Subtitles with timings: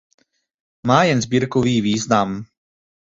[0.87, 2.45] Má jen sbírkový význam.